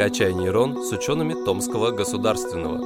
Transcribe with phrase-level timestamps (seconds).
[0.00, 2.78] «Качай нейрон» с учеными Томского государственного.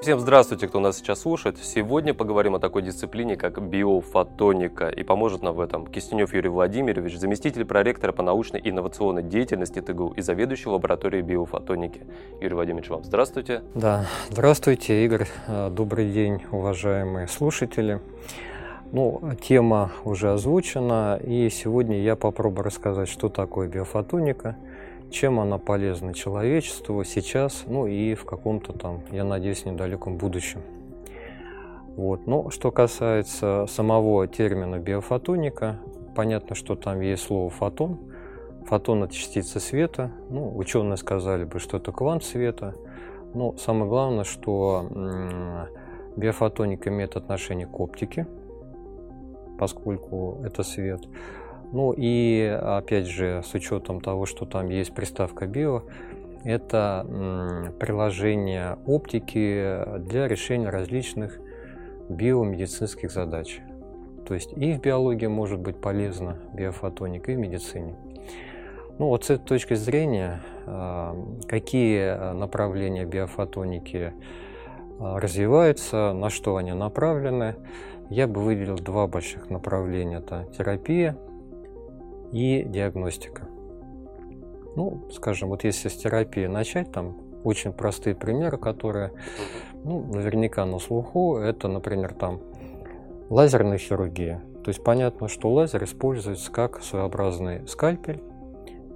[0.00, 1.58] Всем здравствуйте, кто нас сейчас слушает.
[1.62, 4.88] Сегодня поговорим о такой дисциплине, как биофотоника.
[4.88, 9.82] И поможет нам в этом Кистенев Юрий Владимирович, заместитель проректора по научной и инновационной деятельности
[9.82, 12.06] ТГУ и заведующий лабораторией биофотоники.
[12.40, 13.62] Юрий Владимирович, вам здравствуйте.
[13.74, 15.28] Да, здравствуйте, Игорь.
[15.68, 18.00] Добрый день, уважаемые слушатели.
[18.92, 24.56] Ну, тема уже озвучена, и сегодня я попробую рассказать, что такое биофотоника,
[25.12, 30.62] чем она полезна человечеству сейчас, ну и в каком-то там, я надеюсь, недалеком будущем.
[31.94, 32.26] Вот.
[32.26, 35.78] Но что касается самого термина биофотоника,
[36.16, 37.96] понятно, что там есть слово фотон.
[38.66, 40.10] Фотон– это частица света.
[40.30, 42.74] Ну, ученые сказали бы, что это квант света.
[43.34, 45.68] Но самое главное, что
[46.16, 48.26] биофотоника имеет отношение к оптике–
[49.60, 51.02] поскольку это свет.
[51.72, 55.82] Ну и опять же, с учетом того, что там есть приставка био,
[56.44, 57.06] это
[57.78, 61.38] приложение оптики для решения различных
[62.08, 63.60] биомедицинских задач.
[64.26, 67.96] То есть и в биологии может быть полезна биофотоника, и в медицине.
[68.98, 71.14] Ну вот с этой точки зрения, а,
[71.46, 74.14] какие направления биофотоники
[74.98, 77.56] а, развиваются, на что они направлены,
[78.10, 80.18] я бы выделил два больших направления.
[80.18, 81.16] Это терапия
[82.32, 83.48] и диагностика.
[84.76, 89.12] Ну, скажем, вот если с терапии начать, там очень простые примеры, которые
[89.84, 92.40] ну, наверняка на слуху, это, например, там
[93.30, 94.42] лазерная хирургия.
[94.64, 98.22] То есть понятно, что лазер используется как своеобразный скальпель,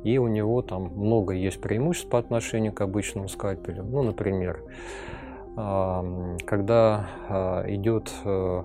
[0.03, 3.85] и у него там много есть преимуществ по отношению к обычному скальпелю.
[3.85, 4.63] Ну, например,
[5.57, 8.63] когда а, идет э,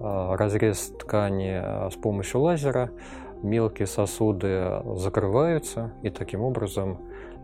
[0.00, 2.90] разрез ткани а, с помощью лазера,
[3.42, 6.98] мелкие сосуды закрываются, и таким образом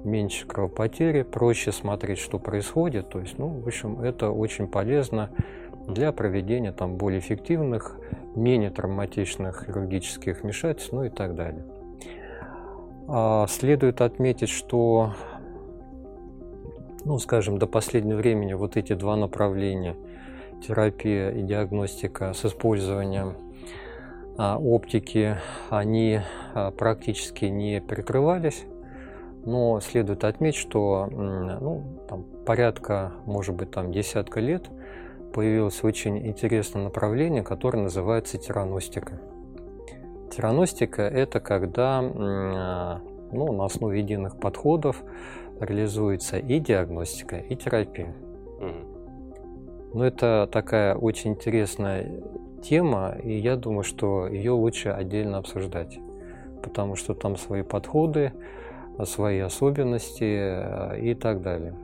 [0.04, 3.08] меньше кровопотери, проще смотреть, что происходит.
[3.08, 5.30] То есть, ну, в общем, это очень полезно
[5.86, 7.98] для проведения там более эффективных,
[8.34, 11.64] менее травматичных хирургических вмешательств, ну и так далее.
[13.06, 15.14] А следует отметить, что,
[17.04, 19.96] ну, скажем, до последнего времени вот эти два направления–
[20.62, 23.36] терапия и диагностика с использованием
[24.36, 25.36] а, оптики,
[25.70, 26.20] они
[26.54, 28.64] а, практически не перекрывались.
[29.46, 34.70] Но следует отметить, что ну, там, порядка, может быть, там десятка лет
[35.34, 39.20] появилось очень интересное направление, которое называется тираностика.
[40.34, 45.02] Тираностика– это когда ну, на основе единых подходов
[45.60, 48.14] реализуется и диагностика, и терапия.
[49.94, 52.10] Но это такая очень интересная
[52.64, 56.00] тема, и я думаю, что ее лучше отдельно обсуждать,
[56.64, 58.32] потому что там свои подходы,
[59.04, 61.76] свои особенности э, и так далее.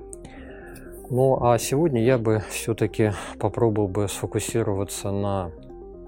[1.08, 5.52] Ну а сегодня я бы все-таки попробовал бы сфокусироваться на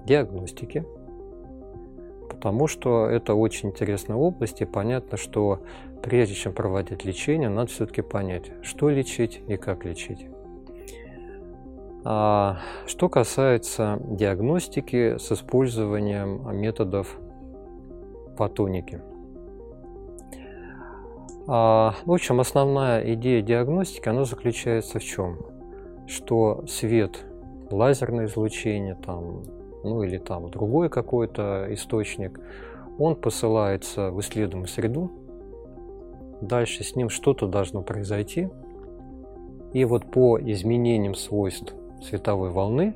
[0.05, 0.85] диагностике,
[2.29, 5.61] потому что это очень интересная область, и понятно, что
[6.01, 10.27] прежде чем проводить лечение, надо все-таки понять, что лечить и как лечить.
[12.05, 17.17] А, что касается диагностики с использованием методов
[18.35, 19.01] фотоники.
[21.47, 25.37] А, в общем, основная идея диагностики, она заключается в чем?
[26.05, 27.25] Что свет,
[27.71, 29.43] лазерное излучение, там,
[29.83, 32.39] ну или там другой какой-то источник,
[32.99, 35.09] он посылается в исследуемую среду,
[36.41, 38.49] дальше с ним что-то должно произойти,
[39.71, 42.95] и вот по изменениям свойств световой волны,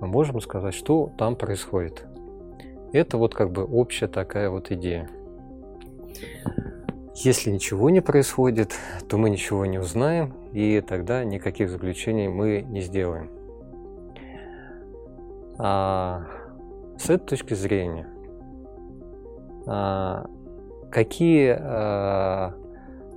[0.00, 2.06] мы можем сказать, что там происходит.
[2.92, 5.08] Это вот как бы общая такая вот идея.
[7.14, 8.72] Если ничего не происходит,
[9.08, 13.30] то мы ничего не узнаем, и тогда никаких заключений мы не сделаем.
[15.58, 16.24] А
[16.98, 18.08] с этой точки зрения,
[19.66, 20.26] а,
[20.90, 22.54] какие а,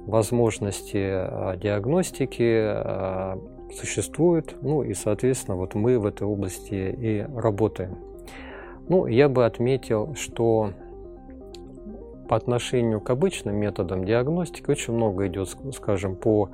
[0.05, 3.39] возможности а, диагностики а,
[3.75, 7.97] существует, ну и, соответственно, вот мы в этой области и работаем.
[8.89, 10.71] Ну, я бы отметил, что
[12.27, 16.49] по отношению к обычным методам диагностики очень много идет, скажем, по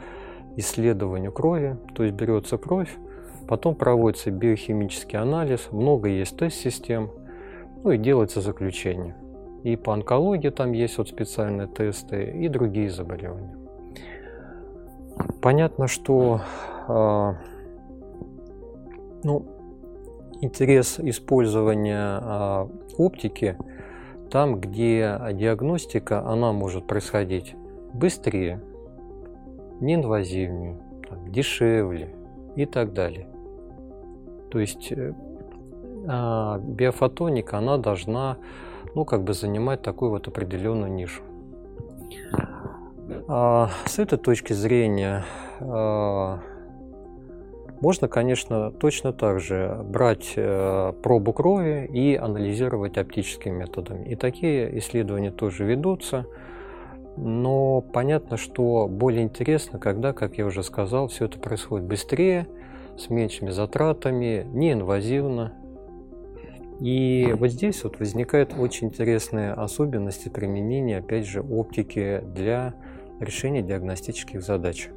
[0.56, 2.90] исследованию крови, то есть берется кровь,
[3.48, 7.12] потом проводится биохимический анализ, много есть тест-систем,
[7.84, 9.16] ну и делается заключение.
[9.64, 13.59] И по онкологии там есть вот специальные тесты и другие заболевания.
[15.42, 16.42] Понятно, что
[16.88, 17.34] э,
[19.24, 19.46] ну,
[20.42, 22.68] интерес использования э,
[22.98, 23.58] оптики
[24.30, 27.56] там, где диагностика, она может происходить
[27.94, 28.62] быстрее,
[29.80, 30.78] неинвазивнее,
[31.10, 32.16] там, дешевле
[32.56, 33.28] и так далее.
[34.52, 35.14] То есть э,
[36.08, 38.38] а, биофотоника, она должна
[38.96, 41.24] ну, как бы занимать такую вот определенную нишу.
[43.28, 45.26] А, с этой точки зрения
[45.60, 46.40] а,
[47.82, 54.06] можно, конечно, точно так же брать э, пробу крови и анализировать оптическими методами.
[54.06, 56.26] И такие исследования тоже ведутся.
[57.16, 62.48] Но понятно, что более интересно, когда, как я уже сказал, все это происходит быстрее,
[62.98, 65.54] с меньшими затратами, неинвазивно.
[66.82, 72.74] И вот здесь вот возникают очень интересные особенности применения, опять же, оптики для
[73.20, 74.90] решения диагностических задач.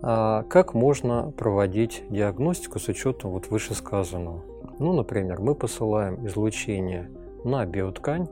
[0.00, 4.44] А как можно проводить диагностику с учетом вот вышесказанного?
[4.78, 7.10] Ну, например, мы посылаем излучение
[7.44, 8.28] на биоткань,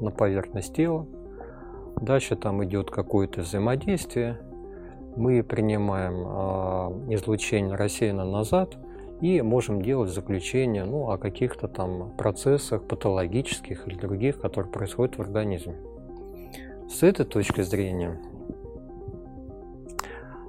[0.00, 1.06] на поверхность тела.
[2.00, 4.40] Дальше там идет какое-то взаимодействие.
[5.14, 8.76] Мы принимаем э, излучение рассеянно назад
[9.20, 15.22] и можем делать заключение ну, о каких-то там процессах патологических или других, которые происходят в
[15.22, 15.76] организме.
[16.88, 18.18] С этой точки зрения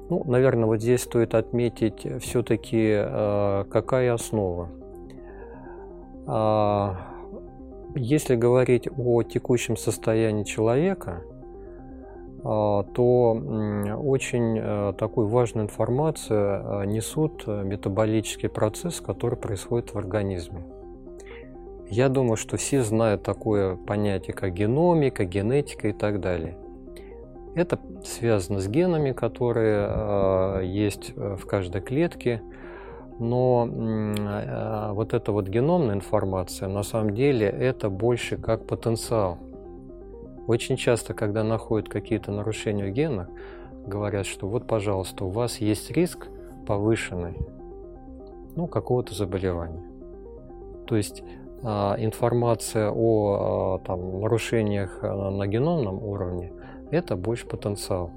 [0.10, 4.69] ну, наверное, вот здесь стоит отметить все-таки, э, какая основа.
[6.28, 6.94] Э,
[7.95, 13.42] если говорить о текущем состоянии человека, э, то
[14.01, 20.63] очень э, такую важную информацию э, несут метаболический процесс, который происходит в организме.
[21.89, 26.57] Я думаю, что все знают такое понятие, как геномика, генетика и так далее.
[27.56, 32.42] Это связано с генами, которые э, есть э, в каждой клетке.
[33.19, 39.40] Но э, вот эта вот геномная информация, на самом деле, это больше как потенциал.
[40.45, 43.28] Очень часто, когда находят какие-то нарушения в генах,
[43.88, 46.28] говорят, что вот, пожалуйста, у вас есть риск
[46.68, 47.38] повышенный,
[48.56, 49.83] ну, какого-то заболевания.
[50.86, 51.24] То есть
[51.63, 56.54] информация о там, нарушениях на геномном уровне
[56.92, 58.12] это больше потенциал,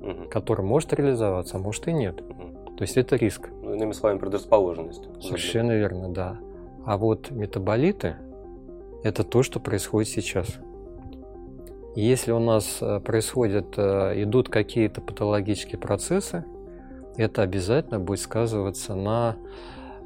[0.00, 0.28] угу.
[0.30, 2.20] который может реализоваться, а может и нет.
[2.20, 2.76] Угу.
[2.76, 3.48] То есть это риск.
[3.62, 5.08] Ну, иными словами, предрасположенность.
[5.22, 6.38] Совершенно верно, да.
[6.84, 8.16] А вот метаболиты–
[9.02, 10.48] это то, что происходит сейчас.
[11.96, 16.44] Если у нас э, происходят, э, идут какие-то патологические процессы,
[17.16, 19.36] это обязательно будет сказываться на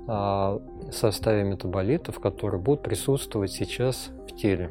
[0.06, 0.60] а,
[0.92, 4.70] составе метаболитов, которые будут присутствовать сейчас в теле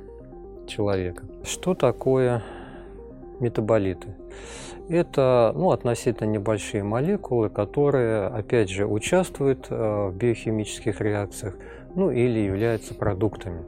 [0.67, 1.25] человека.
[1.43, 2.43] Что такое
[3.39, 4.15] метаболиты.
[4.89, 11.55] Это ну, относительно небольшие молекулы, которые, опять же, участвуют э, в биохимических реакциях,
[11.95, 13.63] ну или являются продуктами.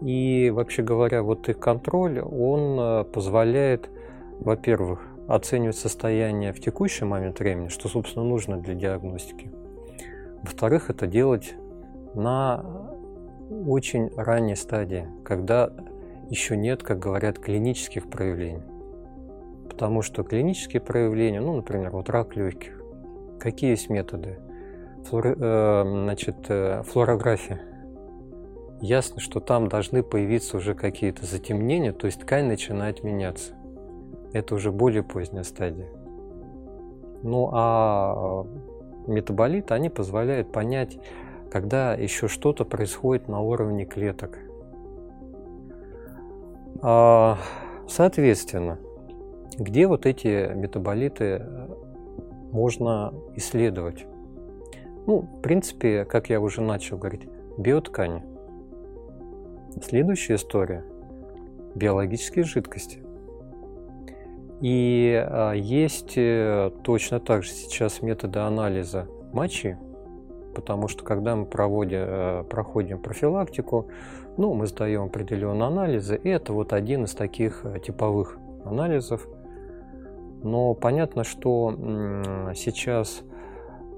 [0.00, 3.90] И вообще говоря, вот их контроль, он э, позволяет,
[4.40, 9.50] во-первых, оценивать состояние в текущий момент времени, что, собственно, нужно для диагностики.
[10.42, 11.54] Во-вторых, это делать
[12.14, 12.64] на
[13.66, 15.70] очень ранней стадии, когда
[16.28, 18.62] еще нет, как говорят, клинических проявлений.
[19.68, 22.80] Потому что клинические проявления, ну, например, вот рак легких,
[23.38, 24.38] какие есть методы?
[25.04, 27.60] Флор, э, значит, э, флорография.
[28.80, 33.54] Ясно, что там должны появиться уже какие-то затемнения, то есть ткань начинает меняться.
[34.32, 35.88] Это уже более поздняя стадия.
[37.22, 38.44] Ну а
[39.06, 40.98] метаболиты, они позволяют понять,
[41.50, 44.38] когда еще что-то происходит на уровне клеток–
[46.84, 47.38] а,
[47.86, 48.78] соответственно,
[49.56, 51.68] где вот эти метаболиты э,
[52.50, 54.04] можно исследовать?
[55.06, 58.24] Ну, в принципе, как я уже начал говорить, биоткани.
[59.80, 60.84] Следующая история–
[61.76, 63.01] биологические жидкости.
[64.62, 69.76] И а, есть э, точно так же сейчас методы анализа мочи,
[70.54, 73.88] потому что когда мы проводим, э, проходим профилактику,
[74.36, 79.26] ну, мы сдаем определенные анализы, и это вот один из таких э, типовых анализов.
[80.44, 81.74] Но понятно, что
[82.54, 83.22] сейчас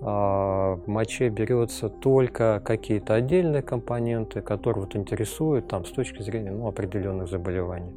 [0.03, 6.51] а, в моче берется только какие-то отдельные компоненты, которые вот интересуют там, с точки зрения
[6.51, 7.95] ну, определенных заболеваний.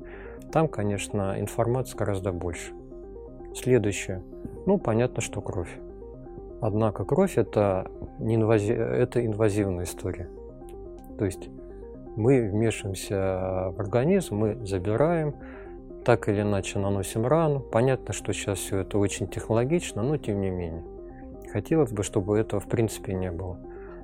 [0.51, 2.73] Там, конечно, информации гораздо больше.
[3.53, 4.23] Следующее.
[4.65, 5.79] Ну, понятно, что кровь.
[6.61, 8.73] Однако кровь это, не инвази...
[8.73, 10.29] это инвазивная история.
[11.17, 11.49] То есть
[12.15, 15.35] мы вмешиваемся в организм, мы забираем,
[16.03, 17.59] так или иначе наносим рану.
[17.59, 20.83] Понятно, что сейчас все это очень технологично, но тем не менее.
[21.51, 23.59] Хотелось бы, чтобы этого в принципе не было.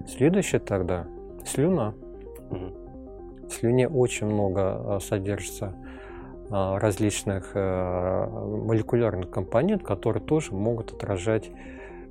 [0.07, 1.07] Следующее тогда
[1.45, 1.93] слюна.
[2.49, 5.75] В слюне очень много содержится
[6.53, 11.49] различных молекулярных компонент, которые тоже могут отражать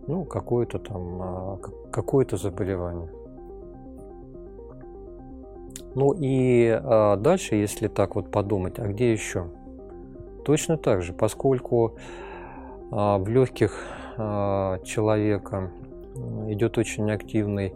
[0.09, 1.61] ну, какое-то там
[1.93, 3.09] какое-то заболевание.
[5.95, 9.49] Ну и а, дальше, если так вот подумать, а где еще?
[10.45, 11.97] Точно так же, поскольку
[12.91, 13.79] а, в легких
[14.17, 15.71] а, человека
[16.49, 17.75] идет очень активный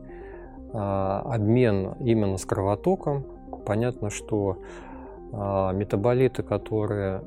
[0.72, 3.24] а, обмен именно с кровотоком,
[3.66, 4.85] понятно, что а,
[5.32, 7.22] метаболиты, которые,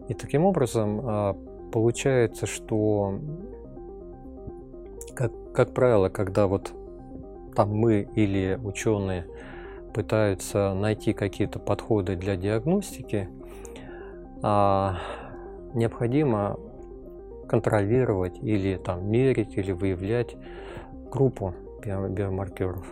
[0.09, 1.37] И таким образом а,
[1.71, 3.19] получается, что,
[5.15, 6.71] как, как правило, когда вот
[7.55, 9.25] там мы или ученые
[9.93, 13.29] пытаются найти какие-то подходы для диагностики,
[14.41, 14.97] а,
[15.73, 16.59] необходимо
[17.47, 20.35] контролировать или там мерить или выявлять
[21.11, 21.53] группу
[21.83, 22.85] биомаркеров.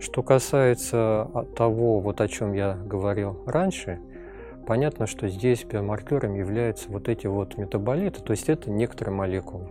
[0.00, 4.00] Что касается того, вот о чем я говорил раньше,
[4.66, 9.68] понятно, что здесь биомаркером являются вот эти вот метаболиты, то есть это некоторые молекулы.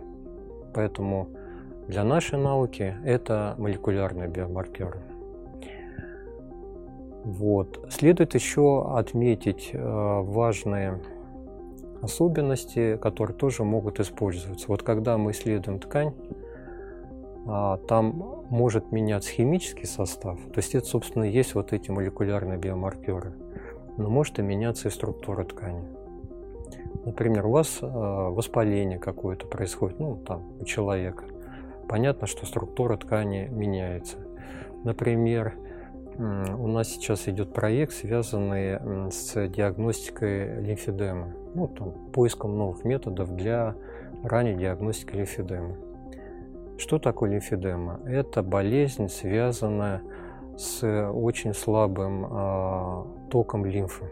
[0.74, 1.28] Поэтому
[1.86, 5.00] для нашей науки это молекулярные биомаркеры.
[7.28, 7.86] Вот.
[7.90, 10.98] Следует еще отметить э, важные
[12.00, 14.66] особенности, которые тоже могут использоваться.
[14.68, 16.14] Вот когда мы исследуем ткань,
[17.46, 20.38] а, там может меняться химический состав.
[20.38, 23.34] То есть это, собственно, есть вот эти молекулярные биомаркеры.
[23.98, 25.84] Но может и меняться и структура ткани.
[27.04, 31.24] Например, у вас а, воспаление какое-то происходит, ну, там, у человека.
[31.88, 34.16] Понятно, что структура ткани меняется.
[34.84, 35.54] Например,
[36.18, 43.76] у нас сейчас идет проект, связанный с диагностикой лимфедемы, ну, там, поиском новых методов для
[44.24, 45.76] ранней диагностики лимфедемы.
[46.76, 48.00] Что такое лимфедема?
[48.04, 50.02] Это болезнь, связанная
[50.56, 54.06] с очень слабым э, током лимфы.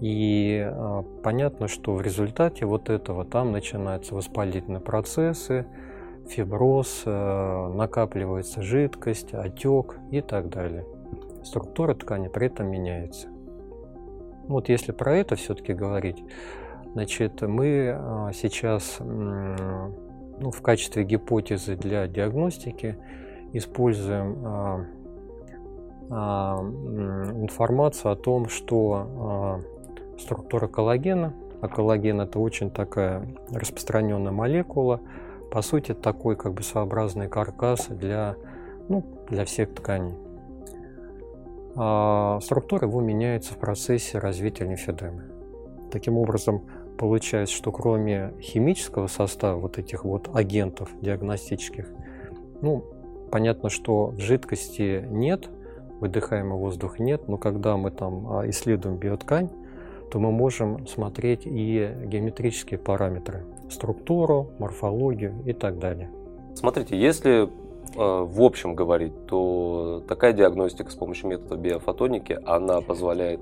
[0.00, 5.66] И э, понятно, что в результате вот этого там начинаются воспалительные процессы,
[6.28, 10.84] фиброз, э, накапливается жидкость, отек и так далее.
[11.44, 13.28] Структура ткани при этом меняется.
[14.48, 16.22] Вот если про это все-таки говорить,
[16.92, 19.00] значит, мы сейчас
[20.38, 22.96] ну, в качестве гипотезы для диагностики
[23.52, 24.86] используем а,
[26.10, 29.60] а, информацию о том, что а,
[30.18, 35.00] структура коллагена, а коллаген это очень такая распространенная молекула,
[35.50, 38.36] по сути такой как бы своеобразный каркас для,
[38.88, 40.14] ну, для всех тканей.
[41.74, 45.24] А структура его меняется в процессе развития лимфедемы.
[45.90, 46.62] Таким образом,
[46.96, 51.86] Получается, что кроме химического состава вот этих вот агентов диагностических,
[52.62, 52.84] ну,
[53.30, 55.50] понятно, что в жидкости нет,
[56.00, 59.50] выдыхаемого воздуха нет, но когда мы там а, исследуем биоткань,
[60.10, 66.10] то мы можем смотреть и геометрические параметры, структуру, морфологию и так далее.
[66.54, 67.48] Смотрите, если э,
[67.96, 73.40] в общем говорить, то такая диагностика с помощью метода биофотоники, она позволяет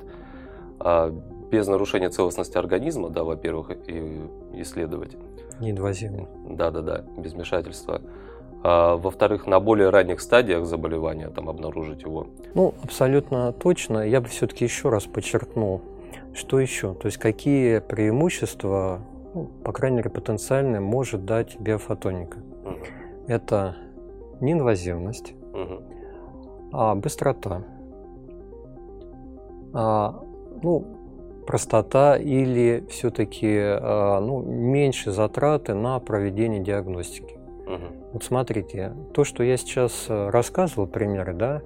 [0.81, 1.13] э,
[1.51, 4.21] без нарушения целостности организма, да, во-первых, и
[4.55, 5.17] исследовать.
[5.61, 6.27] Неинвазивно.
[6.49, 8.01] Да-да-да, без вмешательства.
[8.63, 12.27] А, во-вторых, на более ранних стадиях заболевания там обнаружить его.
[12.55, 13.99] Ну, абсолютно точно.
[14.09, 15.83] Я бы все-таки еще раз подчеркнул,
[16.33, 19.03] что еще, то есть какие преимущества,
[19.35, 22.39] ну, по крайней мере, потенциальные, может дать биофотоника.
[22.39, 22.77] Угу.
[23.27, 23.77] Это
[24.41, 25.83] неинвазивность, угу.
[26.73, 27.63] а быстрота,
[29.73, 30.23] а,
[30.63, 30.87] ну,
[31.47, 37.35] простота или все-таки а, ну, меньше затраты на проведение диагностики.
[37.67, 38.11] Угу.
[38.15, 41.63] Вот смотрите, то, что я сейчас э, рассказывал, примеры, да,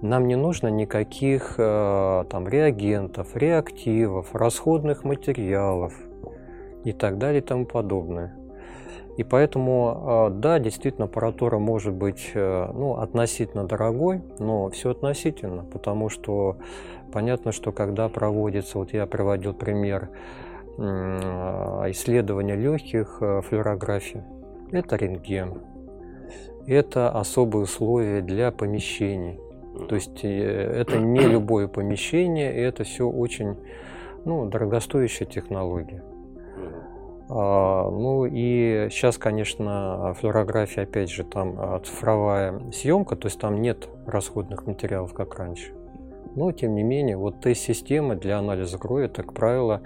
[0.00, 5.92] нам не нужно никаких э, там реагентов, реактивов, расходных материалов
[6.84, 8.36] и так далее и тому подобное.
[9.16, 16.08] И поэтому, э, да, действительно, аппаратура может быть ну, относительно дорогой, но все относительно, потому
[16.08, 16.56] что
[17.12, 20.10] понятно, что когда проводится, вот я приводил пример
[20.78, 24.24] исследования легких, флюорографии,
[24.72, 25.60] это рентген.
[26.66, 29.40] Это особые условия для помещений.
[29.88, 33.56] То есть э, это не любое помещение, и это все очень
[34.24, 36.02] ну, дорогостоящая технология.
[37.32, 43.62] А, ну и сейчас, конечно, флюорография, опять же, там а, цифровая съемка, то есть там
[43.62, 45.72] нет расходных материалов, как раньше.
[46.34, 49.80] Но, тем не менее, вот тест-системы для анализа крови, это, как правило,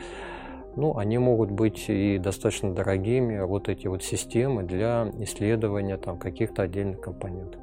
[0.76, 6.62] ну, они могут быть и достаточно дорогими, вот эти вот системы для исследования там каких-то
[6.62, 7.60] отдельных компонентов.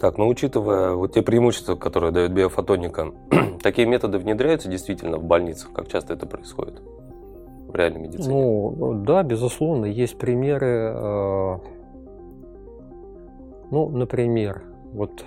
[0.00, 3.12] Так, ну учитывая вот те преимущества, которые дает биофотоника,
[3.62, 5.72] такие методы внедряются действительно в больницах?
[5.72, 6.80] Как часто это происходит
[7.70, 8.28] в реальной медицине?
[8.28, 10.92] Ну, да, безусловно, есть примеры.
[10.94, 11.58] Э,
[13.70, 15.24] ну, например, вот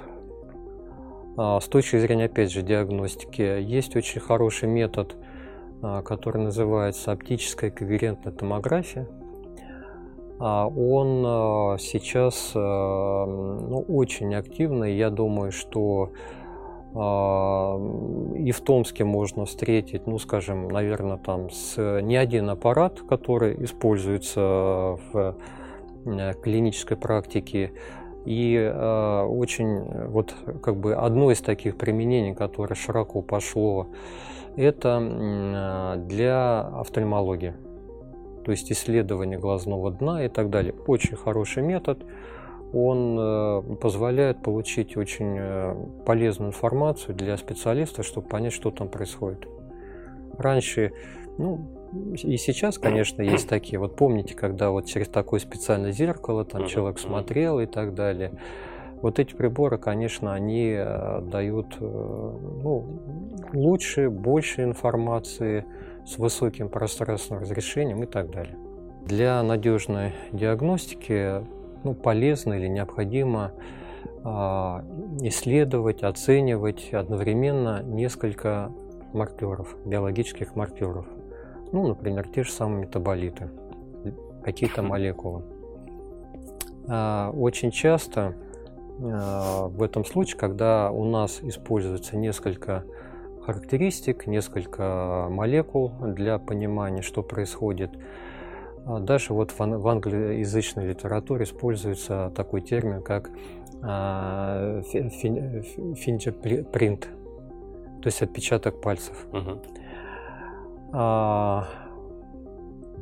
[1.35, 5.15] а, с точки зрения, опять же, диагностики, есть очень хороший метод,
[5.81, 9.07] а, который называется оптическая коверентная томография.
[10.39, 14.95] А, он сейчас ну, очень активный.
[14.95, 16.11] Я думаю, что
[16.95, 24.39] и в Томске можно встретить, ну, скажем, наверное, там с не один аппарат, который используется
[24.39, 25.35] в
[26.05, 27.71] э, клинической практике,
[28.25, 33.87] и э, очень, вот как бы одно из таких применений, которое широко пошло,
[34.55, 37.55] это э, для офтальмологии.
[38.45, 40.75] То есть исследование глазного дна и так далее.
[40.85, 42.05] Очень хороший метод.
[42.73, 49.47] Он э, позволяет получить очень э, полезную информацию для специалиста, чтобы понять, что там происходит.
[50.37, 50.91] Раньше,
[51.37, 51.67] ну,
[52.23, 53.77] и сейчас, конечно, есть такие.
[53.77, 58.31] Вот помните, когда вот через такое специальное зеркало там человек смотрел и так далее.
[59.03, 63.01] Вот эти приборы, конечно, они э, дают ну,
[63.53, 65.65] лучше, больше информации
[66.05, 68.57] с высоким пространственным разрешением и так далее.
[69.05, 71.43] Для надежной диагностики
[71.83, 73.51] ну, полезно или необходимо
[74.23, 74.83] а,
[75.21, 78.71] исследовать, оценивать одновременно несколько
[79.13, 81.05] маркеров, биологических маркеров.
[81.71, 83.49] Ну, например, те же самые метаболиты,
[84.43, 85.43] какие-то молекулы.
[86.87, 88.35] А, очень часто
[89.01, 92.85] а, в этом случае, когда у нас используется несколько
[93.45, 97.91] характеристик, несколько молекул для понимания, что происходит,
[98.85, 103.29] а, даже вот в англоязычной литературе используется такой термин, как
[106.03, 109.27] fingerprint, то есть отпечаток пальцев.
[110.93, 111.67] А,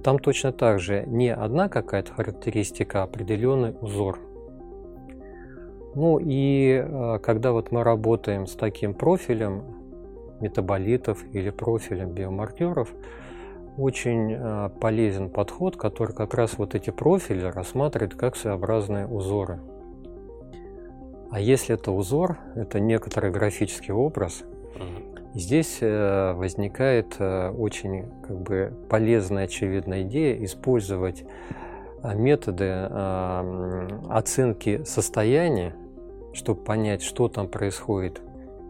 [0.03, 4.17] там точно так же не одна какая-то характеристика, а определенный узор.
[5.93, 9.63] Ну и а, когда вот мы работаем с таким профилем
[10.39, 12.93] метаболитов или профилем биомаркеров,
[13.77, 19.59] очень а, полезен подход, который как раз вот эти профили рассматривает как своеобразные узоры.
[21.31, 24.43] А если это узор, это некоторый графический образ,
[25.33, 31.23] Здесь э, возникает э, очень как бы, полезная, очевидная идея использовать
[32.03, 32.69] э, методы
[34.09, 35.73] оценки состояния,
[36.33, 38.21] чтобы понять, что там происходит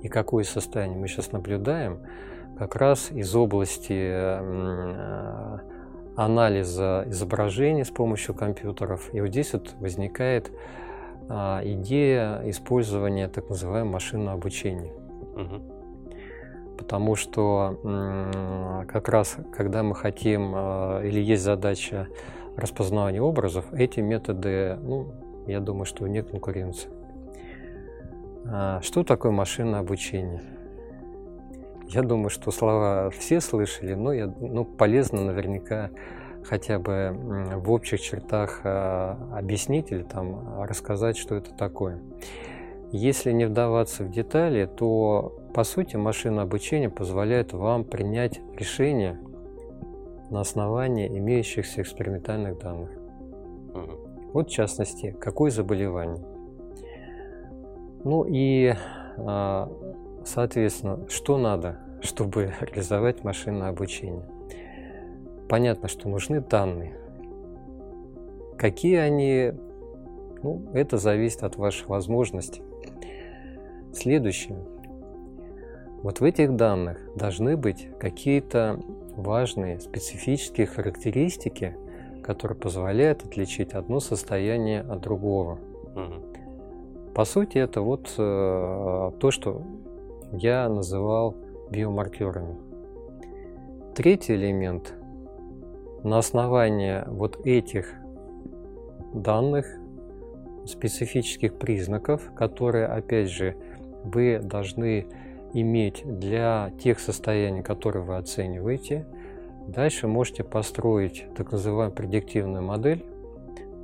[0.04, 2.02] и какое состояние мы сейчас наблюдаем,
[2.62, 4.14] как раз из области
[6.16, 9.10] анализа изображений с помощью компьютеров.
[9.14, 10.52] И вот здесь вот возникает
[11.28, 14.94] идея использования так называемого машинного обучения.
[15.36, 15.72] Угу
[16.78, 17.78] потому что
[18.88, 22.08] как раз когда мы хотим э, или есть задача
[22.58, 25.14] распознавания образов, эти методы, ну,
[25.46, 26.90] я думаю, что нет конкуренции.
[28.46, 30.42] А, что такое машинное обучение?
[31.94, 35.90] Я думаю, что слова все слышали, но я, ну, полезно наверняка
[36.42, 37.14] хотя бы
[37.58, 42.02] в общих чертах э, объяснить или там рассказать, что это такое.
[42.94, 49.20] Если не вдаваться в детали, то по сути машина обучения позволяет вам принять решение
[50.30, 52.90] на основании имеющихся экспериментальных данных.
[54.32, 56.24] Вот в частности, какое заболевание.
[58.06, 58.74] Ну и,
[59.18, 59.70] а,
[60.26, 64.26] соответственно, что надо, чтобы реализовать машинное обучение?
[65.50, 66.98] Понятно, что нужны данные.
[68.58, 69.54] Какие они,
[70.44, 72.62] ну, это зависит от ваших возможностей.
[73.94, 74.58] Следующее.
[76.04, 78.80] Вот в этих данных должны быть какие-то
[79.16, 81.76] важные специфические характеристики,
[82.24, 85.60] которые позволяют отличить одно состояние от другого.
[85.96, 87.14] Угу.
[87.14, 89.64] По сути, это вот э, то, что
[90.32, 91.36] я называл
[91.70, 92.58] биомаркерами.
[93.96, 94.94] Третий элемент.
[96.04, 97.94] На основании вот этих
[99.14, 99.68] данных,
[100.66, 103.56] специфических признаков, которые, опять же,
[104.04, 105.08] вы должны
[105.54, 109.06] иметь для тех состояний, которые вы оцениваете.
[109.68, 113.06] Дальше можете построить так называемую предиктивную модель,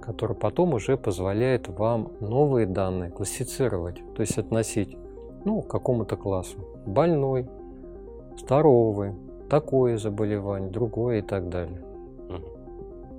[0.02, 4.98] которая потом уже позволяет вам новые данные классифицировать, то есть относить
[5.48, 6.58] ну, к какому-то классу.
[6.86, 7.48] Больной,
[8.38, 9.14] здоровый,
[9.50, 11.82] такое заболевание, другое и так далее.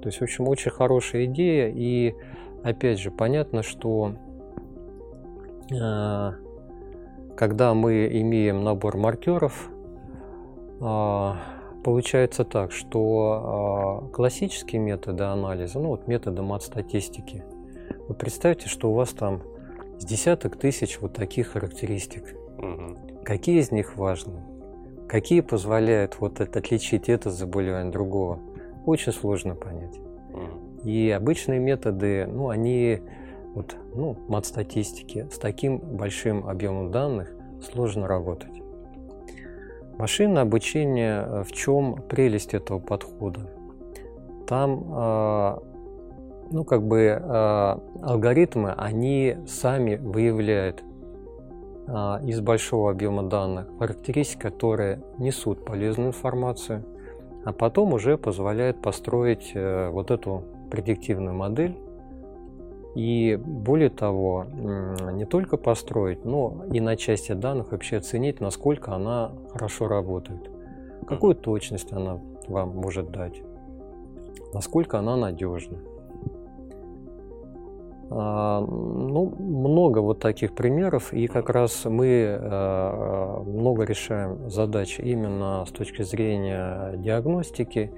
[0.02, 1.72] То есть, в общем, очень хорошая идея.
[1.74, 2.14] И
[2.62, 4.12] опять же, понятно, что
[5.72, 6.32] э,
[7.34, 9.70] когда мы имеем набор маркеров,
[10.80, 11.36] а,
[11.82, 17.42] получается так, что а, классические методы анализа, ну вот методы мат-статистики,
[18.06, 19.42] вы представьте, что у вас там
[19.98, 22.36] с десяток тысяч вот таких характеристик.
[22.58, 23.22] Угу.
[23.24, 24.40] Какие из них важны?
[25.08, 28.40] Какие позволяют вот это, отличить это заболевание другого?
[28.86, 29.98] Очень сложно понять.
[29.98, 30.88] Угу.
[30.88, 33.00] И обычные методы, ну, они
[33.54, 38.62] вот, ну, мат-статистики, с таким большим объемом данных сложно работать.
[39.98, 43.50] Машинное обучение, э, в чем прелесть этого подхода?
[44.46, 45.62] Там, а,
[46.50, 50.82] ну, как бы а, алгоритмы, они сами выявляют
[51.86, 56.84] а, из большого объема данных характеристики, которые несут полезную информацию,
[57.44, 61.78] а потом уже позволяет построить э, вот эту предиктивную модель,
[62.94, 64.44] и более того,
[65.12, 70.50] не только построить, но и на части данных вообще оценить, насколько она хорошо работает,
[71.06, 73.40] какую точность она вам может дать,
[74.52, 75.78] насколько она надежна.
[78.10, 85.64] А, ну, много вот таких примеров, и как раз мы а, много решаем задач именно
[85.66, 87.92] с точки зрения диагностики.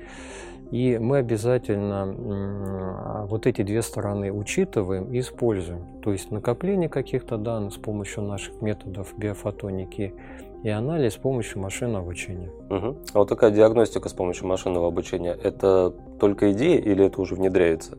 [0.71, 5.85] И мы обязательно вот эти две стороны учитываем и используем.
[6.01, 10.15] То есть накопление каких-то данных с помощью наших методов биофотоники
[10.63, 12.53] и анализ с помощью машинного обучения.
[12.69, 12.97] Угу.
[13.15, 17.99] А вот такая диагностика с помощью машинного обучения, это только идея или это уже внедряется?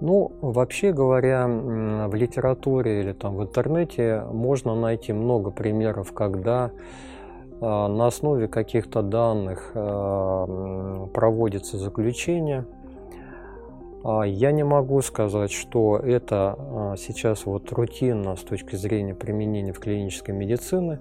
[0.00, 6.72] Ну, вообще говоря, в литературе или там в интернете можно найти много примеров, когда
[7.60, 12.66] а, на основе каких-то данных а, проводится заключение.
[14.02, 19.78] А, я не могу сказать, что это сейчас вот рутинно с точки зрения применения в
[19.78, 20.98] клинической медицины.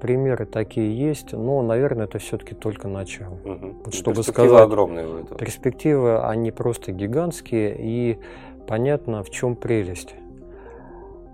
[0.00, 3.34] Примеры такие есть, но, наверное, это все-таки только начало.
[3.44, 3.74] Угу.
[3.84, 5.38] Вот, чтобы Перспективы сказать, огромные у этого.
[5.38, 8.18] Перспективы, они просто гигантские, и
[8.66, 10.14] понятно, в чем прелесть.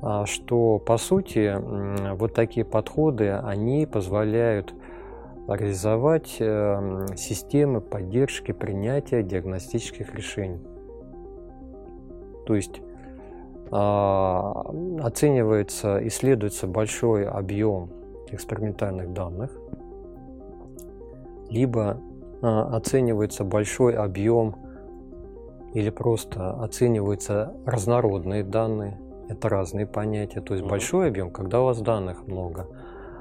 [0.02, 1.54] А, что по сути
[2.14, 4.72] вот такие подходы, они позволяют
[5.48, 10.60] реализовать э, системы поддержки принятия диагностических решений.
[12.46, 12.80] То есть
[13.70, 17.90] а, оценивается, исследуется большой объем
[18.34, 19.50] экспериментальных данных,
[21.48, 22.00] либо
[22.42, 24.56] а, оценивается большой объем
[25.74, 30.40] или просто оцениваются разнородные данные– это разные понятия.
[30.40, 32.66] То есть большой объем, когда у вас данных много.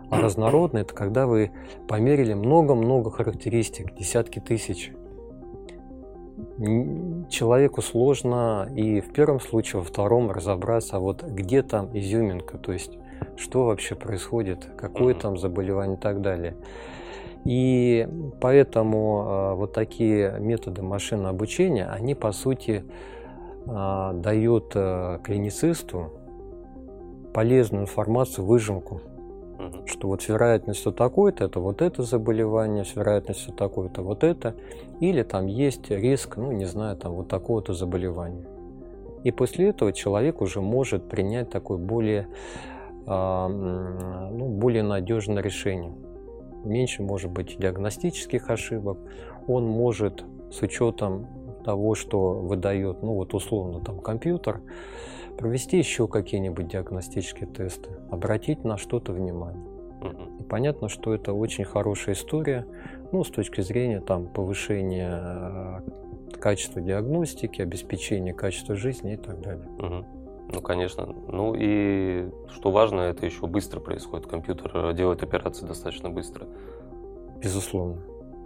[0.10, 1.52] А разнородный– это когда вы
[1.88, 4.92] померили много-много характеристик, десятки тысяч.
[7.30, 12.72] Человеку сложно и в первом случае, во втором разобраться, а вот где там изюминка, то
[12.72, 12.98] есть
[13.38, 16.56] что вообще происходит, какое там заболевание и так далее.
[17.46, 18.08] И
[18.42, 22.84] поэтому э, вот такие методы машинного обучения, они по сути
[23.72, 26.12] а, дают э, клиницисту
[27.34, 29.02] полезную информацию, выжимку,
[29.86, 34.56] что вот с вероятностью такой-то это вот это заболевание, с вероятностью такой-то вот это,
[35.00, 38.46] или там есть риск, ну не знаю, там вот такого-то заболевания.
[39.24, 42.79] И после этого человек уже может принять такое более, а,
[43.10, 45.94] ну, более надежное решение.
[46.64, 49.00] Меньше может быть диагностических ошибок.
[49.48, 51.28] Он может с учетом
[51.64, 54.62] того, что выдает, ну вот условно там компьютер,
[55.38, 59.66] провести еще какие-нибудь диагностические тесты, обратить на что-то внимание.
[60.40, 62.66] И понятно, что это очень хорошая история,
[63.12, 65.82] ну, с точки зрения там, повышения э,
[66.40, 69.68] качества диагностики, обеспечения качества жизни и так далее.
[69.78, 70.06] Мгм.
[70.52, 71.06] Ну, конечно.
[71.28, 74.28] Ну и что важно, это еще быстро происходит.
[74.28, 76.48] Компьютер э, делает операции достаточно быстро.
[77.42, 78.02] Безусловно.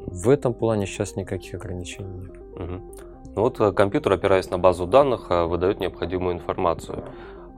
[0.07, 2.59] В этом плане сейчас никаких ограничений нет.
[2.59, 2.81] Мгм.
[3.35, 7.03] Ну вот э, компьютер, опираясь на базу данных, э, выдает необходимую информацию.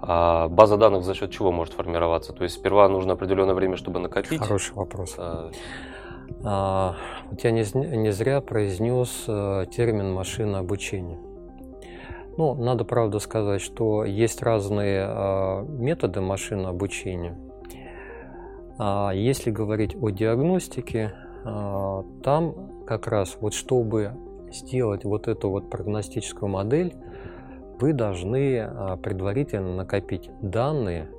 [0.01, 2.31] А база данных за счет чего может формироваться?
[2.31, 4.39] То есть сперва нужно определенное время, чтобы накопить.
[4.39, 5.15] Хороший вопрос.
[5.17, 5.51] э,
[6.43, 6.95] А,
[7.31, 7.63] вот я не,
[7.97, 9.25] не зря произнес
[9.75, 11.17] термин машина обучения.
[12.38, 17.38] Ну, надо правда сказать, что есть разные э, методы машинного обучения.
[18.78, 21.13] А если говорить о диагностике,
[21.45, 24.12] э, там как раз вот чтобы
[24.52, 26.95] сделать вот эту вот прогностическую модель,
[27.80, 31.10] вы должны предварительно накопить данные,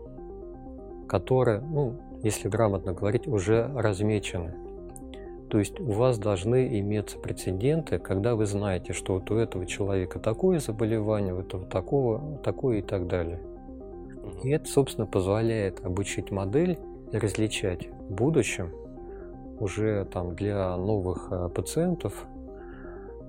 [1.06, 4.54] которые, ну, если грамотно говорить, уже размечены.
[5.50, 10.18] То есть у вас должны иметься прецеденты, когда вы знаете, что вот у этого человека
[10.18, 13.40] такое заболевание, у этого такого, такое и так далее.
[14.42, 16.78] И это, собственно, позволяет обучить модель
[17.12, 18.72] различать в будущем
[19.60, 22.26] уже там для новых э, пациентов,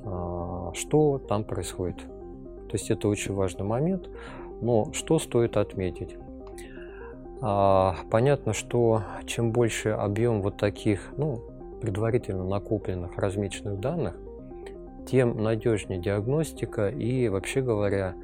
[0.04, 1.98] а, что там происходит.
[1.98, 4.10] То есть это очень важный момент.
[4.62, 6.18] Но что стоит отметить?
[7.42, 11.44] А, Понятно, что чем больше объем вот таких, ну,
[11.82, 14.16] предварительно накопленных, размеченных данных,
[15.08, 18.16] тем надежнее диагностика и, вообще говоря,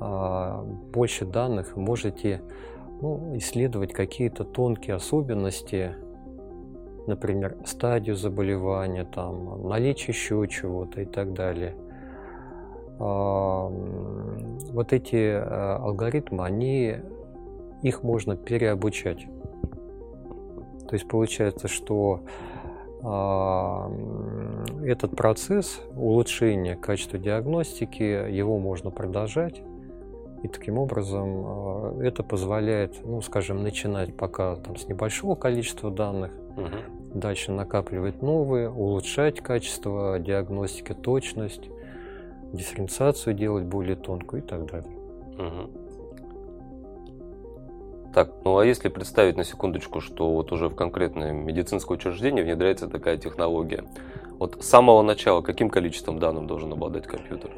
[0.00, 2.42] а, больше данных можете
[3.00, 5.96] ну, исследовать какие-то тонкие особенности,
[7.06, 11.74] например, стадию заболевания, там, наличие еще чего-то и так далее.
[12.98, 16.96] А, Вот эти а, алгоритмы, они,
[17.82, 19.26] их можно переобучать.
[20.88, 22.20] То есть получается, что
[24.84, 29.62] этот процесс улучшения качества диагностики, его можно продолжать.
[30.42, 36.32] И таким образом а, это позволяет, ну, скажем, начинать пока там, с небольшого количества данных,
[36.56, 37.20] Мгм.
[37.20, 41.70] дальше накапливать новые, улучшать качество диагностики, точность,
[42.52, 44.98] дифференциацию делать более тонкую и так далее.
[45.38, 45.70] Мгм.
[48.14, 52.88] Так, ну а если представить на секундочку, что вот уже в конкретное медицинское учреждение внедряется
[52.88, 53.84] такая технология,
[54.38, 57.50] вот с самого начала каким количеством данных должен обладать компьютер?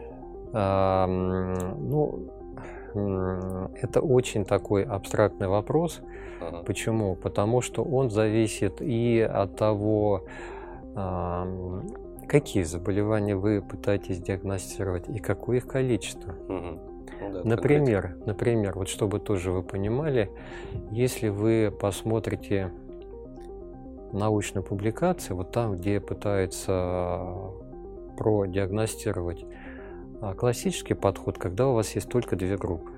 [0.52, 2.28] Ну,
[2.94, 6.00] это очень такой абстрактный вопрос.
[6.40, 6.62] Ага.
[6.62, 7.16] Почему?
[7.16, 10.22] Потому что он зависит и от того,
[12.28, 16.34] какие заболевания вы пытаетесь диагностировать и какое их количество.
[16.46, 16.78] Мгм.
[17.20, 20.30] Ну да, Например, например, вот чтобы тоже вы понимали,
[20.90, 22.72] если вы посмотрите
[24.12, 27.26] научные публикации, вот там, где пытаются
[28.16, 29.44] продиагностировать
[30.20, 32.90] а, классический подход, когда у вас есть только две группы.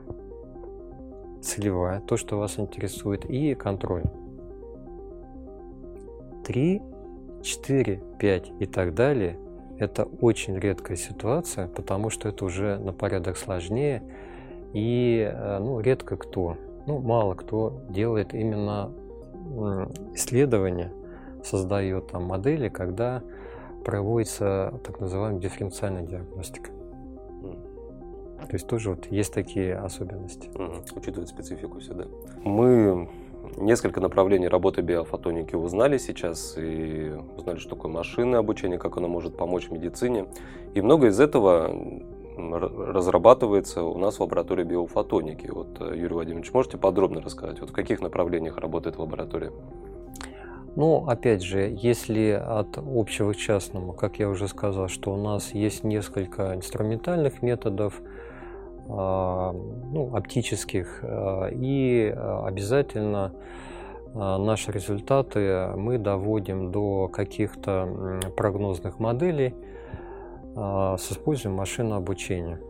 [1.42, 4.04] Целевая, то, что вас интересует, и контроль.
[6.44, 6.82] Три,
[7.42, 9.38] четыре, пять и так далее–
[9.78, 14.02] это очень редкая ситуация, потому что это уже на порядок сложнее,
[14.72, 18.92] и э, ну, редко кто, ну, мало кто делает именно
[20.14, 20.92] исследования,
[21.44, 23.22] создает там модели, когда
[23.84, 26.70] проводится так называемая дифференциальная диагностика.
[28.48, 30.50] То есть тоже вот есть такие особенности.
[30.54, 30.82] Мгм.
[30.94, 32.06] Учитывать специфику всегда.
[32.44, 33.08] Мы
[33.56, 39.36] несколько направлений работы биофотоники узнали сейчас и узнали, что такое машинное обучение, как оно может
[39.36, 40.26] помочь медицине.
[40.74, 41.70] И много из этого
[42.36, 45.48] разрабатывается у нас в лаборатории биофотоники.
[45.48, 49.52] Вот, э, Юрий Владимирович, можете подробно рассказать, вот в каких направлениях работает лаборатория?
[50.76, 55.54] Ну, опять же, если от общего к частному, как я уже сказал, что у нас
[55.54, 58.02] есть несколько инструментальных методов,
[58.88, 63.32] ну, оптических, а, и а, обязательно
[64.14, 69.54] а, наши результаты мы доводим до каких-то прогнозных моделей
[70.54, 72.60] а, с использованием машинного обучения.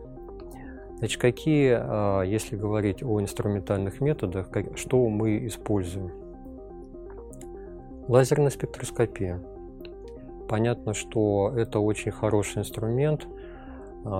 [0.97, 6.11] Значит, какие, а, если говорить о инструментальных методах, что мы используем?
[8.07, 9.41] Лазерная спектроскопия.
[10.49, 13.36] Понятно, что это очень хороший инструмент а,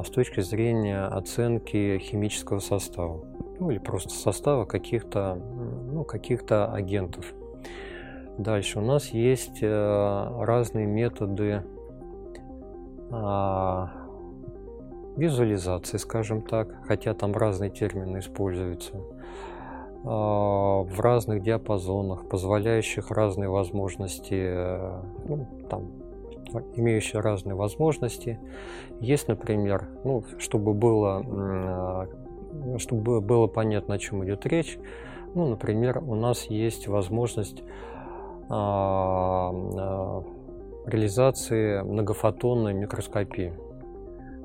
[0.05, 3.23] с точки зрения оценки химического состава,
[3.59, 7.33] ну или просто состава каких-то ну, каких агентов.
[8.37, 11.63] Дальше у нас есть э, разные методы
[13.09, 13.91] а,
[15.15, 19.01] визуализации, скажем так, хотя там разные термины используются,
[20.03, 25.91] а, в разных диапазонах, позволяющих разные возможности, э, ну, там,
[26.75, 28.39] имеющие разные возможности.
[28.99, 32.07] Есть, например, ну, чтобы было, а,
[32.77, 34.77] чтобы было понятно, о чем идет речь,
[35.35, 37.61] ну, например, у нас есть возможность
[40.87, 43.53] реализации многофотонной микроскопии.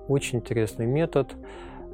[0.08, 1.36] Очень интересный метод,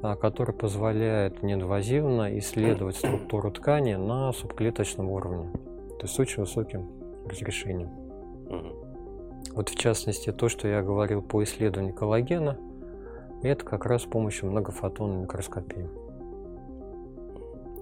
[0.02, 6.88] а, который позволяет неинвазивно исследовать структуру ткани на субклеточном уровне, то есть с очень высоким
[7.26, 7.90] разрешением.
[9.59, 12.57] Вот в частности, то, что я говорил по исследованию коллагена,
[13.42, 15.88] это как раз с помощью многофотонной микроскопии.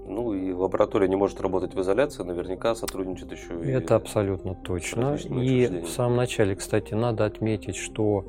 [0.06, 3.68] Ну и лаборатория не может работать в изоляции, наверняка сотрудничает еще и...
[3.72, 5.16] Это абсолютно точно.
[5.16, 8.24] И в самом начале, кстати, надо отметить, что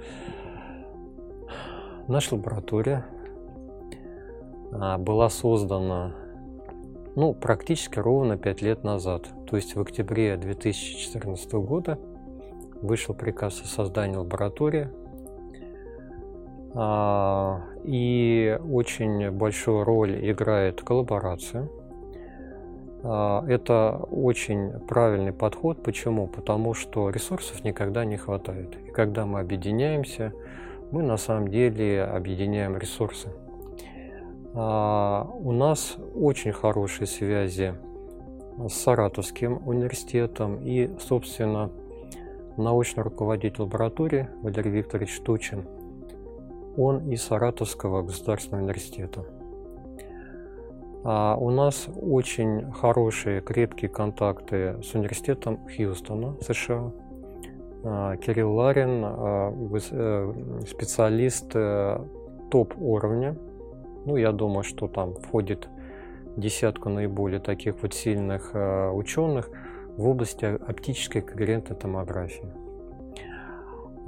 [2.09, 3.05] наша лаборатория
[4.73, 6.13] а, была создана
[7.15, 9.29] ну, практически ровно 5 лет назад.
[9.49, 11.97] То есть в октябре 2014 года
[12.81, 14.89] вышел приказ о создании лаборатории
[16.73, 21.67] а, и очень большую роль играет коллаборация.
[23.03, 25.81] А, это очень правильный подход.
[25.81, 26.27] Почему?
[26.27, 28.77] Потому что ресурсов никогда не хватает.
[28.85, 30.33] И когда мы объединяемся,
[30.91, 33.29] мы на самом деле объединяем ресурсы.
[34.53, 37.73] А, у нас очень хорошие связи
[38.67, 41.71] с Саратовским университетом и, собственно,
[42.57, 45.65] научный руководитель лаборатории Валерий Викторович Тучин–
[46.77, 49.25] он из Саратовского государственного университета.
[51.03, 56.91] А у нас очень хорошие, крепкие контакты с университетом Хьюстона, США.
[57.83, 59.53] А, Кирилл Ларин, а,
[59.91, 60.33] э,
[60.67, 61.99] специалист э,
[62.51, 63.35] топ уровня.
[64.05, 65.69] Ну, я думаю, что там входит
[66.35, 69.49] десятку наиболее таких вот сильных э, ученых
[69.97, 72.47] в области оптической когерентной томографии.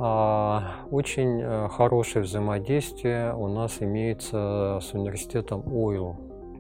[0.01, 6.15] А, очень э, хорошее взаимодействие у нас имеется с университетом ОИЛ.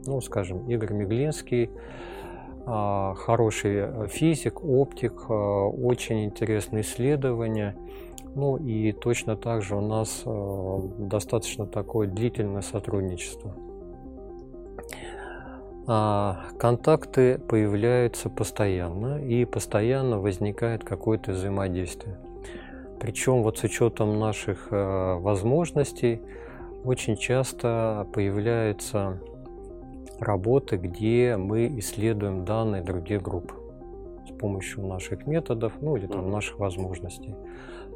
[0.05, 1.69] Ну, скажем, Игорь Меглинский,
[2.65, 7.77] а, хороший э, физик, оптик, э, очень интересные исследования.
[8.35, 10.23] Ну и точно так же у нас
[10.99, 13.55] достаточно такое длительное сотрудничество.
[15.91, 22.19] А, контакты появляются постоянно, и постоянно возникает какое-то взаимодействие.
[22.99, 26.21] Причем вот с учетом наших э, возможностей
[26.83, 29.19] очень часто появляются
[30.19, 33.51] работы, где мы исследуем данные других групп
[34.27, 37.33] с помощью наших методов, ну или там наших возможностей.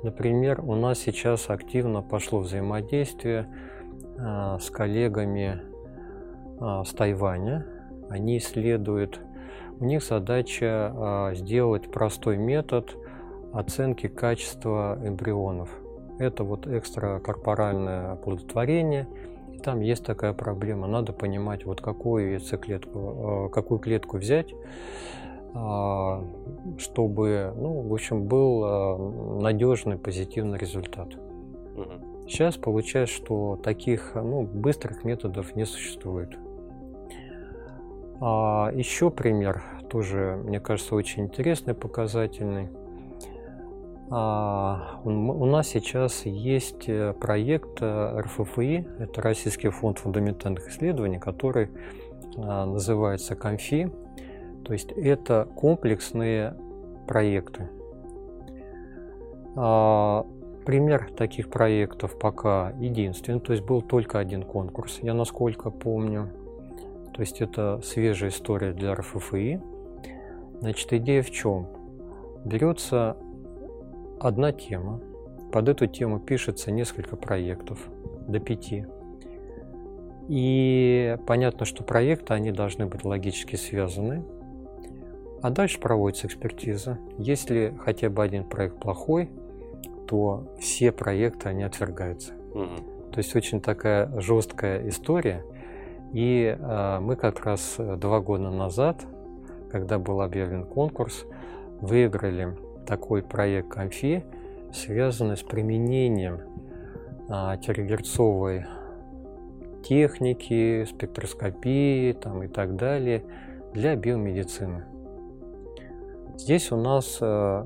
[0.02, 3.48] Например, у нас сейчас активно пошло взаимодействие
[4.18, 5.62] э, с коллегами
[6.60, 7.68] э, с Тайваня.
[8.14, 9.20] Они исследуют,
[9.80, 12.96] у них задача сделать простой метод
[13.52, 15.70] оценки качества эмбрионов.
[16.20, 19.08] Это вот экстракорпоральное оплодотворение.
[19.52, 20.86] И там есть такая проблема.
[20.86, 24.54] Надо понимать, вот какую яйцеклетку, э, какую клетку взять,
[25.56, 26.24] а,
[26.78, 31.10] чтобы, ну, в общем, был надежный позитивный результат.
[32.28, 36.38] Сейчас получается, что таких ну, быстрых методов не существует.
[38.26, 42.70] А еще пример, тоже, мне кажется, очень интересный, показательный.
[44.10, 51.70] А, у нас сейчас есть э, проект э, РФФИ, это Российский фонд фундаментальных исследований, который
[52.38, 53.92] а, называется КОМФИ.
[54.64, 56.56] То есть это комплексные
[57.10, 57.70] проекты.
[59.58, 60.26] А,
[60.66, 66.30] пример таких проектов пока единственный, то есть был только один конкурс, я насколько помню.
[67.14, 69.62] То есть это свежая история для РФФИ.
[70.62, 71.68] Значит, идея в чем?
[72.44, 73.18] Берется
[74.20, 75.00] одна тема.
[75.52, 77.88] Под эту тему пишется несколько проектов,
[78.28, 78.88] до пяти.
[80.28, 84.24] И понятно, что проекты, они должны быть логически связаны.
[85.44, 86.98] А дальше проводится экспертиза.
[87.18, 89.30] Если хотя бы один проект плохой,
[90.08, 92.34] то все проекты, они отвергаются.
[92.54, 93.12] Угу.
[93.12, 95.44] То есть очень такая жесткая история–
[96.14, 99.04] И э, мы как раз два года назад,
[99.72, 101.26] когда был объявлен конкурс,
[101.82, 102.56] выиграли
[102.86, 104.24] такой проект Конфи,
[104.72, 106.42] связанный с применением
[107.28, 108.66] э, терагерцовой
[109.84, 113.24] техники, спектроскопии там, и так далее
[113.74, 114.86] для биомедицины.
[116.38, 117.66] Здесь у нас э,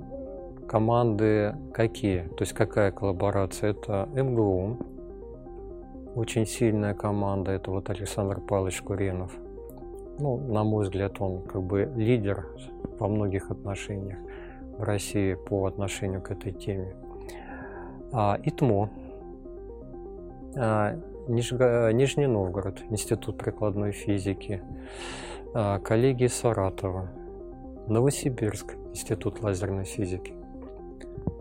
[0.67, 2.23] команды какие?
[2.37, 3.71] То есть какая коллаборация?
[3.71, 4.77] Это МГУ,
[6.18, 9.32] очень сильная команда, это вот Александр Павлович Куренов.
[10.18, 12.47] Ну, на мой взгляд, он как бы лидер
[12.97, 14.18] во многих отношениях
[14.78, 16.95] в России по отношению к этой теме.
[18.11, 18.89] А, ИТМО,
[20.55, 20.95] а,
[21.28, 21.51] Ниж...
[21.51, 24.63] Нижний Новгород, Институт прикладной физики,
[25.53, 27.11] а, коллеги Саратова,
[27.88, 30.34] Новосибирск, Институт лазерной физики.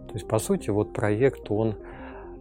[0.08, 1.76] То есть, по сути, вот проект, он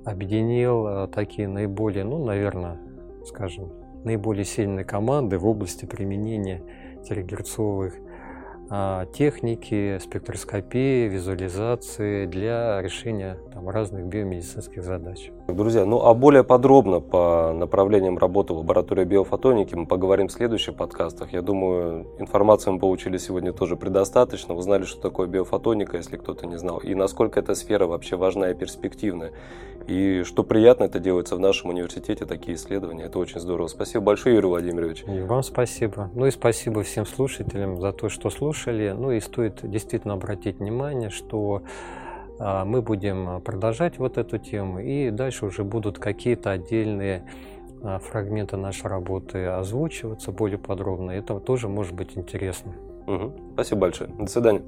[0.06, 2.80] объединил э, такие наиболее, ну, наверное,
[3.26, 6.62] скажем, наиболее сильные команды в области применения
[7.04, 7.96] терагерцовых
[8.70, 15.32] а, техники, спектроскопии, визуализации для решения там, разных биомедицинских задач.
[15.48, 21.34] Друзья, ну а более подробно по направлениям работы лаборатории биофотоники мы поговорим в следующих подкастах.
[21.34, 24.56] Я думаю, информацию мы получили сегодня тоже предостаточно.
[24.56, 28.54] Узнали, что такое биофотоника, если кто-то не знал, и насколько эта сфера вообще важна и
[28.56, 29.34] перспективная.
[29.86, 33.04] И что приятно, это делается в нашем университете, такие исследования.
[33.04, 33.68] Это очень здорово.
[33.68, 35.04] Спасибо большое, Юрий Владимирович.
[35.08, 36.10] И вам спасибо.
[36.16, 38.96] Ну и спасибо всем слушателям за то, что слушали.
[38.98, 41.62] Ну и стоит действительно обратить внимание, что
[42.40, 47.24] мы будем продолжать вот эту тему, и дальше уже будут какие-то отдельные
[47.82, 51.12] а, фрагменты нашей работы озвучиваться более подробно.
[51.12, 52.74] Это тоже может быть интересно.
[53.08, 53.54] Угу.
[53.54, 54.10] Спасибо большое.
[54.10, 54.64] До свидания.